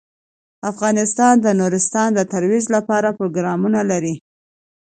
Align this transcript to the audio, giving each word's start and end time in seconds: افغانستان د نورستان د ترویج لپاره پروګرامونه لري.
افغانستان 0.71 1.33
د 1.41 1.47
نورستان 1.59 2.09
د 2.15 2.19
ترویج 2.33 2.65
لپاره 2.75 3.15
پروګرامونه 3.19 3.79
لري. 3.91 4.15